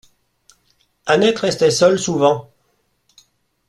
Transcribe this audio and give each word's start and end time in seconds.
Annette 1.05 1.37
restait 1.37 1.69
seule 1.69 1.99
souvent. 1.99 2.51